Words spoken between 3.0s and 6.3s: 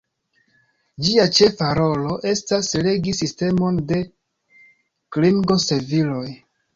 sistemon de klingo-serviloj.